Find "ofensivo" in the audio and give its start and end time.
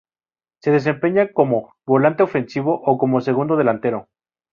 2.23-2.73